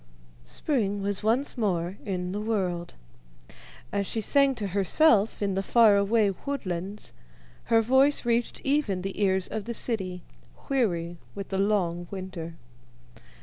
[0.45, 2.95] Spring was once more in the world.
[3.91, 7.13] As she sang to herself in the faraway woodlands
[7.65, 10.23] her voice reached even the ears of the city,
[10.69, 12.55] weary with the long winter.